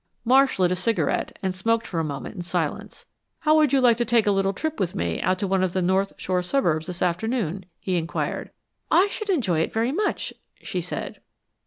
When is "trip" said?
4.51-4.79